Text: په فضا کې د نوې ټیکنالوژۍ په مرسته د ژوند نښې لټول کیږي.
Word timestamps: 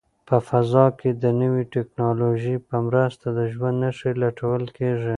په 0.27 0.37
فضا 0.49 0.85
کې 0.99 1.09
د 1.23 1.25
نوې 1.41 1.63
ټیکنالوژۍ 1.73 2.55
په 2.69 2.75
مرسته 2.87 3.25
د 3.37 3.39
ژوند 3.53 3.77
نښې 3.83 4.11
لټول 4.23 4.63
کیږي. 4.77 5.09